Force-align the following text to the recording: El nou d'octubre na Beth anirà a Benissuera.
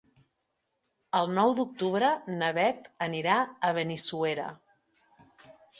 El 1.19 1.29
nou 1.39 1.53
d'octubre 1.59 2.09
na 2.41 2.49
Beth 2.59 2.91
anirà 3.11 3.39
a 3.45 3.73
Benissuera. 3.81 4.53